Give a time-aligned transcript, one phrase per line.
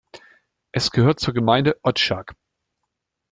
[0.71, 2.33] Es gehört zur Gemeinde Odžak.